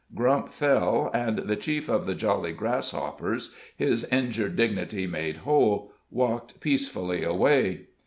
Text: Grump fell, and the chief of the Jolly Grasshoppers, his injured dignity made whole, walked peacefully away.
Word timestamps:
Grump 0.15 0.51
fell, 0.51 1.11
and 1.13 1.37
the 1.47 1.55
chief 1.55 1.87
of 1.87 2.07
the 2.07 2.15
Jolly 2.15 2.53
Grasshoppers, 2.53 3.53
his 3.77 4.03
injured 4.05 4.55
dignity 4.55 5.05
made 5.05 5.37
whole, 5.45 5.91
walked 6.09 6.59
peacefully 6.59 7.21
away. 7.23 7.85